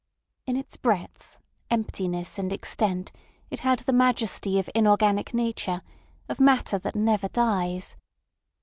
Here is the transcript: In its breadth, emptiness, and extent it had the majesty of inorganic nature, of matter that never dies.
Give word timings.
In 0.47 0.57
its 0.57 0.77
breadth, 0.77 1.37
emptiness, 1.69 2.39
and 2.39 2.51
extent 2.51 3.11
it 3.51 3.59
had 3.59 3.77
the 3.81 3.93
majesty 3.93 4.57
of 4.57 4.67
inorganic 4.73 5.31
nature, 5.31 5.83
of 6.27 6.39
matter 6.39 6.79
that 6.79 6.95
never 6.95 7.27
dies. 7.27 7.97